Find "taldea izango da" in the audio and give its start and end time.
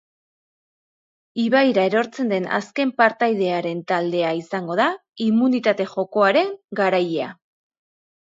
3.93-4.89